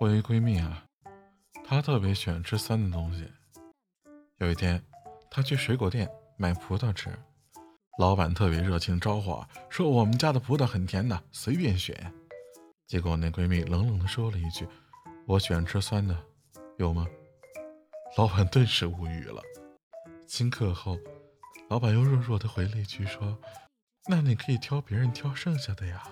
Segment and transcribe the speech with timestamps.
[0.00, 0.82] 我一闺蜜啊，
[1.62, 3.30] 她特别喜欢吃酸的东西。
[4.38, 4.82] 有一天，
[5.30, 7.10] 她去水果店买葡萄吃，
[7.98, 11.94] 老板特别热情招呼，说我们家的葡萄很甜的，随便选。
[12.86, 14.66] 结果那闺蜜冷冷的说了一句
[15.28, 16.16] ：“我喜欢吃酸的，
[16.78, 17.06] 有吗？”
[18.16, 19.42] 老板顿时无语了。
[20.26, 20.98] 顷刻后，
[21.68, 23.38] 老板又弱弱的回了一句说
[24.08, 26.02] ：“那你可以挑别人挑剩下的呀。”